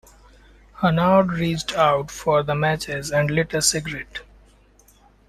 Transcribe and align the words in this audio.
Hanaud 0.79 1.27
reached 1.29 1.73
out 1.75 2.09
for 2.09 2.41
the 2.41 2.55
matches 2.55 3.11
and 3.11 3.29
lit 3.29 3.53
a 3.53 3.61
cigarette. 3.61 4.21